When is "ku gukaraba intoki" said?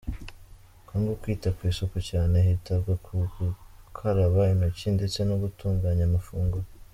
3.05-4.87